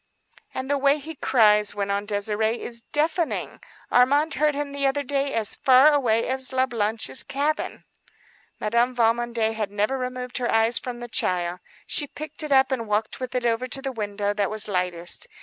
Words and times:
"And 0.55 0.67
the 0.67 0.79
way 0.79 0.97
he 0.97 1.13
cries," 1.13 1.75
went 1.75 1.91
on 1.91 2.07
Désirée, 2.07 2.57
"is 2.57 2.81
deafening. 2.91 3.61
Armand 3.91 4.33
heard 4.33 4.55
him 4.55 4.71
the 4.71 4.87
other 4.87 5.03
day 5.03 5.31
as 5.35 5.57
far 5.57 5.93
away 5.93 6.27
as 6.27 6.51
La 6.51 6.65
Blanche's 6.65 7.21
cabin." 7.21 7.83
Madame 8.59 8.95
Valmondé 8.95 9.53
had 9.53 9.69
never 9.69 9.99
removed 9.99 10.39
her 10.39 10.51
eyes 10.51 10.79
from 10.79 11.01
the 11.01 11.07
child. 11.07 11.59
She 11.85 12.09
lifted 12.19 12.51
it 12.51 12.71
and 12.71 12.87
walked 12.87 13.19
with 13.19 13.35
it 13.35 13.45
over 13.45 13.67
to 13.67 13.79
the 13.79 13.91
window 13.91 14.33
that 14.33 14.49
was 14.49 14.67
lightest. 14.67 15.27